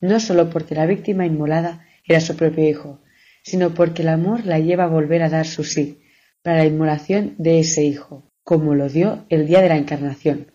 [0.00, 3.00] no sólo porque la víctima inmolada era su propio hijo,
[3.44, 6.02] sino porque el amor la lleva a volver a dar su sí
[6.42, 10.50] para la inmolación de ese hijo, como lo dio el día de la encarnación.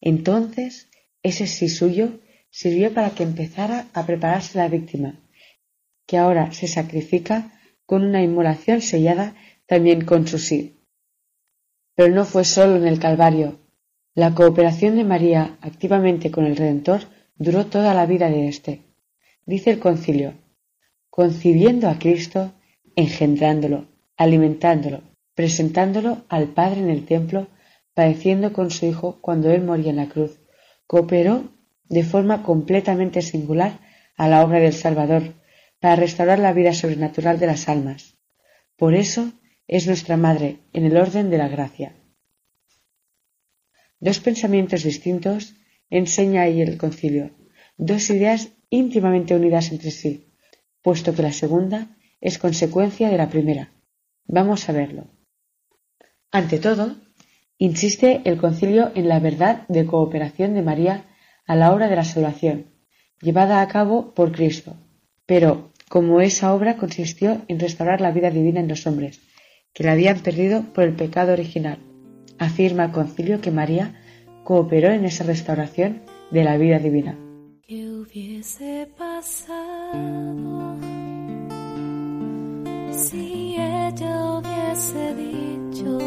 [0.00, 0.90] Entonces,
[1.24, 2.20] ese sí suyo
[2.50, 5.18] sirvió para que empezara a prepararse la víctima,
[6.12, 9.34] que ahora se sacrifica con una inmolación sellada
[9.64, 10.84] también con su sí.
[11.94, 13.60] Pero no fue solo en el Calvario.
[14.12, 17.00] La cooperación de María activamente con el Redentor
[17.36, 18.82] duró toda la vida de éste.
[19.46, 20.34] Dice el concilio,
[21.08, 22.52] concibiendo a Cristo,
[22.94, 23.86] engendrándolo,
[24.18, 25.00] alimentándolo,
[25.34, 27.46] presentándolo al Padre en el templo,
[27.94, 30.38] padeciendo con su Hijo cuando él moría en la cruz,
[30.86, 31.44] cooperó
[31.84, 33.78] de forma completamente singular
[34.18, 35.40] a la obra del Salvador,
[35.82, 38.16] para restaurar la vida sobrenatural de las almas.
[38.76, 39.32] Por eso
[39.66, 41.96] es nuestra Madre en el orden de la gracia.
[43.98, 45.56] Dos pensamientos distintos
[45.90, 47.32] enseña ahí el concilio,
[47.76, 50.32] dos ideas íntimamente unidas entre sí,
[50.82, 53.72] puesto que la segunda es consecuencia de la primera.
[54.24, 55.08] Vamos a verlo.
[56.30, 56.94] Ante todo,
[57.58, 61.06] insiste el concilio en la verdad de cooperación de María
[61.44, 62.66] a la obra de la salvación,
[63.20, 64.76] llevada a cabo por Cristo,
[65.26, 69.20] pero como esa obra consistió en restaurar la vida divina en los hombres,
[69.74, 71.80] que la habían perdido por el pecado original.
[72.38, 74.00] Afirma el concilio que María
[74.42, 77.18] cooperó en esa restauración de la vida divina.
[77.68, 80.78] Hubiese pasado
[82.90, 85.98] si hubiese dicho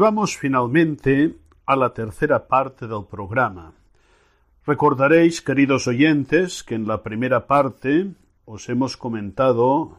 [0.00, 1.36] vamos finalmente
[1.66, 3.74] a la tercera parte del programa.
[4.64, 8.10] Recordaréis, queridos oyentes, que en la primera parte
[8.46, 9.98] os hemos comentado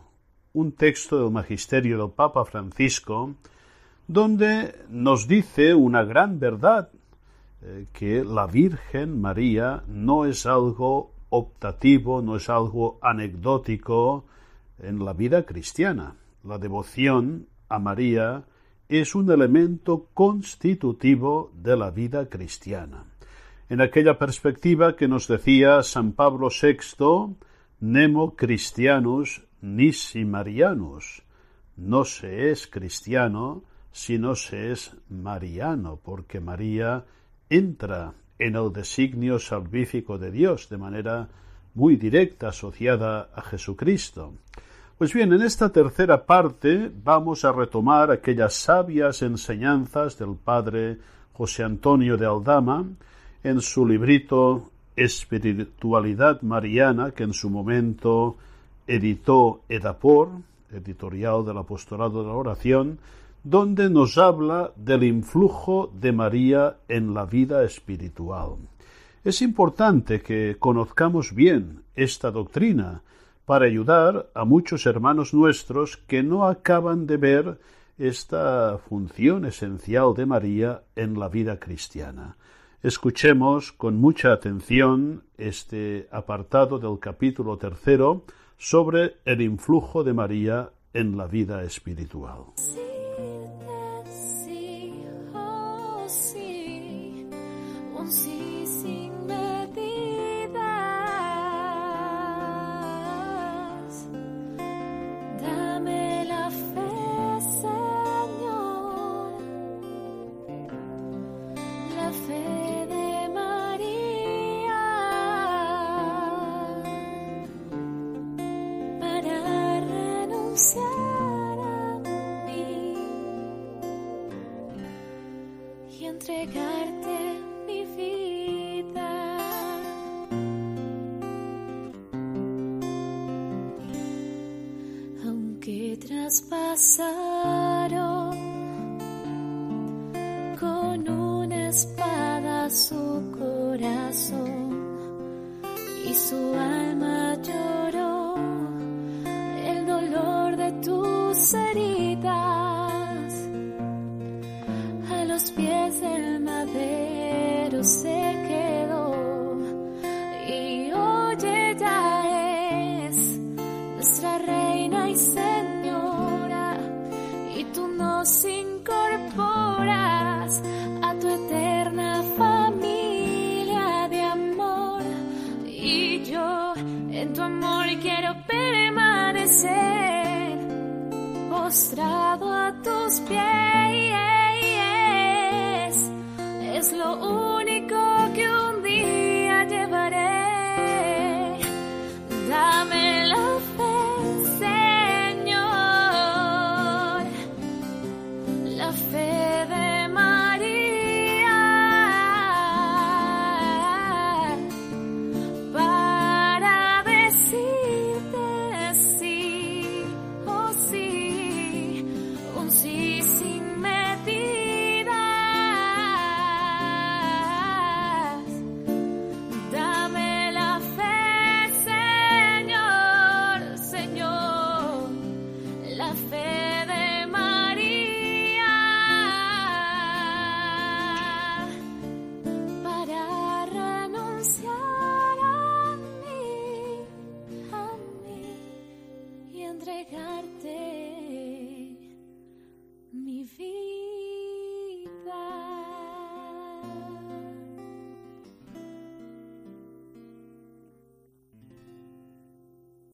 [0.54, 3.36] un texto del Magisterio del Papa Francisco,
[4.08, 6.90] donde nos dice una gran verdad,
[7.62, 14.26] eh, que la Virgen María no es algo optativo, no es algo anecdótico
[14.80, 16.16] en la vida cristiana.
[16.44, 18.46] La devoción a María
[19.00, 23.06] es un elemento constitutivo de la vida cristiana.
[23.70, 27.38] En aquella perspectiva que nos decía San Pablo VI,
[27.80, 31.24] Nemo Christianus nisi Marianus.
[31.78, 33.64] No se es cristiano
[33.94, 37.06] si no se es mariano, porque María
[37.50, 41.30] entra en el designio salvífico de Dios de manera
[41.74, 44.34] muy directa asociada a Jesucristo.
[45.02, 51.00] Pues bien, en esta tercera parte vamos a retomar aquellas sabias enseñanzas del padre
[51.34, 52.86] José Antonio de Aldama
[53.44, 58.38] en su librito Espiritualidad Mariana, que en su momento
[58.86, 60.34] editó Edapor,
[60.72, 63.00] editorial del Apostolado de la Oración,
[63.44, 68.52] donde nos habla del influjo de María en la vida espiritual.
[69.24, 73.02] Es importante que conozcamos bien esta doctrina,
[73.52, 77.60] para ayudar a muchos hermanos nuestros que no acaban de ver
[77.98, 82.38] esta función esencial de María en la vida cristiana.
[82.82, 88.24] Escuchemos con mucha atención este apartado del capítulo tercero
[88.58, 92.54] sobre el influjo de María en la vida espiritual.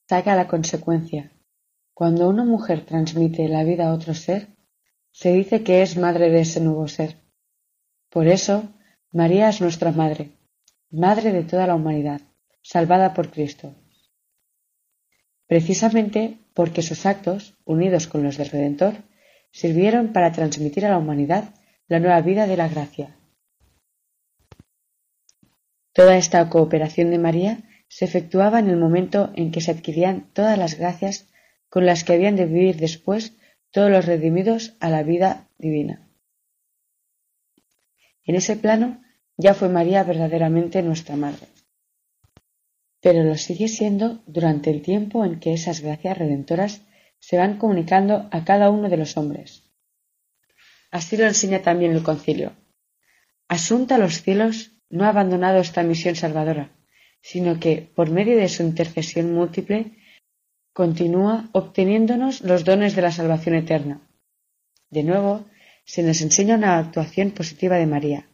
[0.10, 1.32] Saca la consecuencia.
[1.94, 4.48] Cuando una mujer transmite la vida a otro ser,
[5.12, 7.18] se dice que es madre de ese nuevo ser.
[8.10, 8.64] Por eso,
[9.12, 10.32] María es nuestra madre,
[10.90, 12.22] madre de toda la humanidad,
[12.62, 13.76] salvada por Cristo.
[15.46, 18.94] Precisamente porque sus actos, unidos con los del Redentor,
[19.52, 21.54] sirvieron para transmitir a la humanidad
[21.88, 23.18] la nueva vida de la gracia.
[25.92, 30.58] Toda esta cooperación de María se efectuaba en el momento en que se adquirían todas
[30.58, 31.30] las gracias
[31.70, 33.34] con las que habían de vivir después
[33.72, 36.10] todos los redimidos a la vida divina.
[38.24, 39.02] En ese plano
[39.38, 41.48] ya fue María verdaderamente nuestra madre
[43.02, 46.82] pero lo sigue siendo durante el tiempo en que esas gracias redentoras
[47.20, 49.64] se van comunicando a cada uno de los hombres.
[50.92, 52.54] Así lo enseña también el concilio.
[53.48, 56.72] Asunta a los cielos no ha abandonado esta misión salvadora,
[57.32, 59.80] sino que, por medio de su intercesión múltiple,
[60.72, 63.96] continúa obteniéndonos los dones de la salvación eterna.
[64.90, 65.34] De nuevo,
[65.84, 68.30] se nos enseña una actuación positiva de María.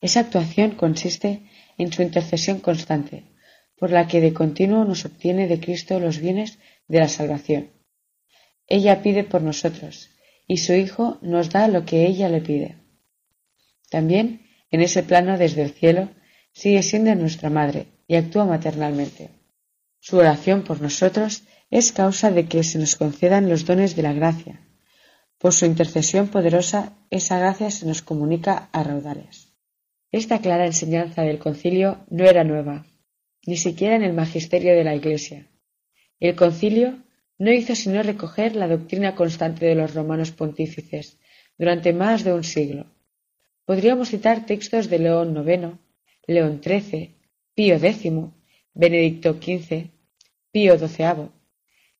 [0.00, 1.30] Esa actuación consiste
[1.78, 3.22] en su intercesión constante,
[3.78, 6.58] por la que de continuo nos obtiene de Cristo los bienes
[6.88, 7.70] de la salvación.
[8.66, 10.10] Ella pide por nosotros,
[10.48, 12.78] y su Hijo nos da lo que ella le pide.
[13.90, 14.26] También,
[14.72, 16.10] en ese plano desde el cielo,
[16.54, 19.30] sigue siendo nuestra Madre y actúa maternalmente.
[20.00, 24.12] Su oración por nosotros es causa de que se nos concedan los dones de la
[24.12, 24.60] gracia.
[25.38, 29.52] Por su intercesión poderosa, esa gracia se nos comunica a raudales.
[30.12, 32.86] Esta clara enseñanza del concilio no era nueva,
[33.44, 35.50] ni siquiera en el magisterio de la Iglesia.
[36.20, 37.02] El concilio
[37.36, 41.18] no hizo sino recoger la doctrina constante de los romanos pontífices
[41.58, 42.86] durante más de un siglo.
[43.64, 45.78] Podríamos citar textos de León IX,
[46.26, 47.16] León XIII,
[47.54, 48.12] Pío X,
[48.72, 49.90] Benedicto XV,
[50.50, 51.30] Pío XII.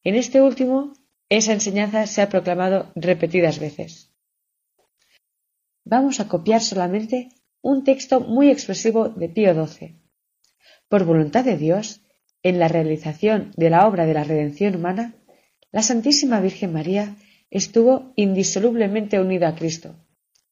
[0.03, 0.93] En este último,
[1.29, 4.11] esa enseñanza se ha proclamado repetidas veces.
[5.85, 7.29] Vamos a copiar solamente
[7.61, 9.97] un texto muy expresivo de Pío XII.
[10.89, 12.03] Por voluntad de Dios,
[12.43, 15.14] en la realización de la obra de la redención humana,
[15.72, 17.16] la Santísima Virgen María
[17.51, 19.97] estuvo indisolublemente unida a Cristo,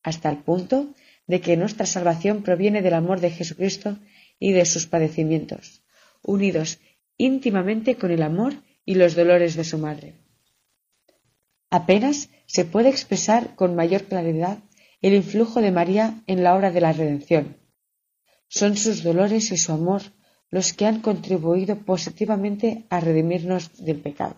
[0.03, 0.95] hasta el punto
[1.27, 3.99] de que nuestra salvación proviene del amor de Jesucristo
[4.39, 5.83] y de sus padecimientos,
[6.23, 6.79] unidos
[7.17, 8.55] íntimamente con el amor
[8.85, 10.15] y los dolores de su madre.
[11.71, 14.59] Apenas se puede expresar con mayor claridad
[15.01, 17.57] el influjo de María en la obra de la redención.
[18.49, 20.03] Son sus dolores y su amor
[20.51, 24.37] los que han contribuido positivamente a redimirnos del pecado.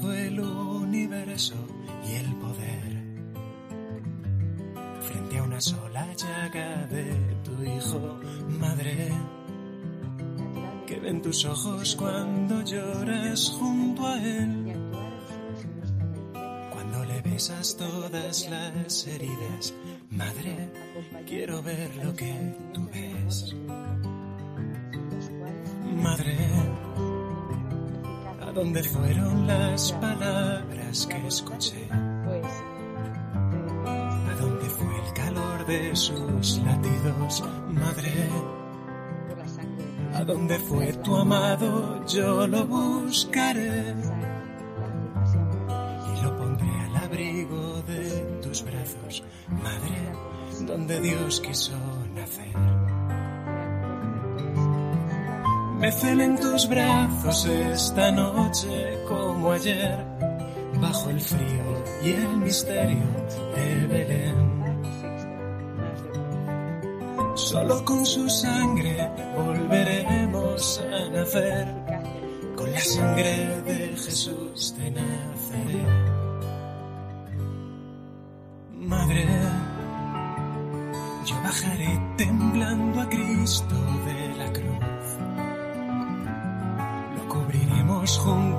[0.00, 1.54] Todo el universo
[2.08, 2.98] y el poder
[5.00, 7.04] frente a una sola llaga de
[7.44, 8.18] tu hijo,
[8.60, 9.08] madre
[10.86, 14.74] que ven tus ojos cuando lloras junto a él.
[16.72, 19.74] Cuando le besas todas las heridas,
[20.10, 20.70] madre,
[21.26, 22.34] quiero ver lo que
[22.72, 23.54] tú ves.
[26.02, 26.36] Madre,
[26.84, 26.87] ¿a
[28.58, 31.88] dónde fueron las palabras que escuché?
[31.92, 31.96] ¿A
[34.40, 38.12] dónde fue el calor de sus latidos, madre?
[40.12, 43.94] A dónde fue tu amado, yo lo buscaré.
[46.12, 50.12] Y lo pondré al abrigo de tus brazos, madre,
[50.66, 51.78] donde Dios quiso
[52.12, 52.87] nacer.
[55.90, 59.98] Celen tus brazos esta noche como ayer,
[60.80, 63.06] bajo el frío y el misterio
[63.54, 64.48] de Belén.
[67.34, 71.66] Solo con su sangre volveremos a nacer,
[72.54, 75.88] con la sangre de Jesús de Nazaret.
[78.74, 79.26] Madre,
[81.24, 83.74] yo bajaré temblando a Cristo
[84.06, 84.17] de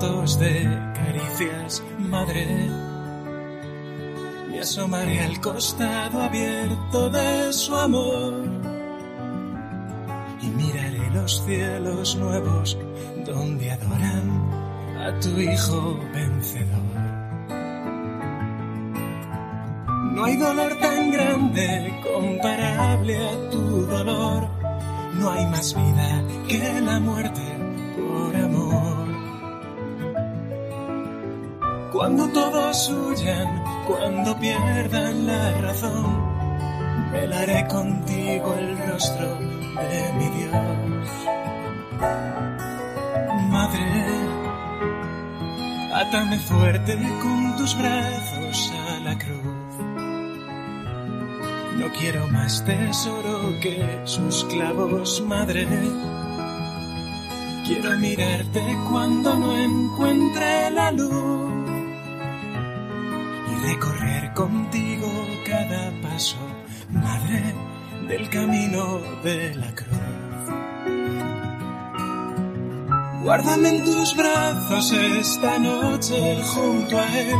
[0.00, 2.46] de caricias, madre.
[4.48, 8.32] Me asomaré al costado abierto de su amor
[10.40, 12.78] y miraré los cielos nuevos
[13.26, 14.50] donde adoran
[15.06, 16.96] a tu Hijo vencedor.
[20.14, 24.48] No hay dolor tan grande comparable a tu dolor,
[25.12, 27.29] no hay más vida que la muerte
[32.00, 41.06] Cuando todos huyan, cuando pierdan la razón, velaré contigo el rostro de mi Dios.
[43.50, 43.84] Madre,
[45.92, 49.74] átame fuerte con tus brazos a la cruz.
[51.76, 55.68] No quiero más tesoro que sus clavos, madre.
[57.66, 61.39] Quiero mirarte cuando no encuentre la luz
[66.90, 67.54] madre,
[68.08, 69.90] del camino de la cruz.
[73.22, 77.36] Guárdame en tus brazos esta noche junto a él.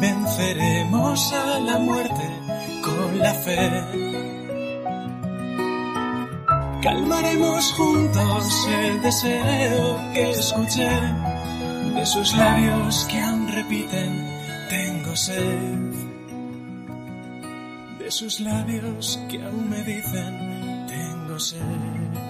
[0.00, 2.26] Venceremos a la muerte
[2.82, 3.84] con la fe.
[6.82, 10.90] Calmaremos juntos el deseo que escuché
[11.94, 14.26] de sus labios que aún repiten,
[14.70, 15.79] tengo sed.
[18.10, 22.29] De sus labios que aún me dicen, tengo sed.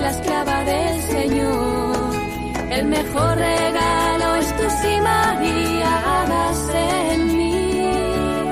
[0.00, 2.14] La esclava del Señor.
[2.70, 8.50] El mejor regalo es tu sí, María, hagas en mí,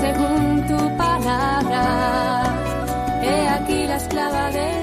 [0.00, 1.84] según tu palabra.
[3.22, 4.81] He aquí la esclava del.